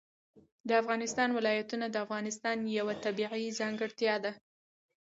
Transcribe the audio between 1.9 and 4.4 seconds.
افغانستان یوه طبیعي ځانګړتیا ده.